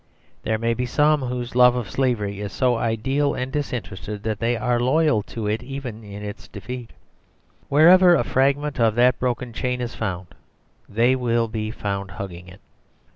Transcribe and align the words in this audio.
There 0.41 0.57
may 0.57 0.73
be 0.73 0.87
some 0.87 1.21
whose 1.21 1.53
love 1.53 1.75
of 1.75 1.91
slavery 1.91 2.39
is 2.39 2.51
so 2.51 2.75
ideal 2.75 3.35
and 3.35 3.51
disinterested 3.51 4.23
that 4.23 4.39
they 4.39 4.57
are 4.57 4.79
loyal 4.79 5.21
to 5.29 5.45
it 5.45 5.61
even 5.61 6.03
in 6.03 6.23
its 6.23 6.47
defeat. 6.47 6.89
Wherever 7.69 8.15
a 8.15 8.23
fragment 8.23 8.79
of 8.79 8.95
that 8.95 9.19
broken 9.19 9.53
chain 9.53 9.79
is 9.79 9.93
found, 9.93 10.33
they 10.89 11.15
will 11.15 11.47
be 11.47 11.69
found 11.69 12.09
hugging 12.09 12.47
it. 12.47 12.61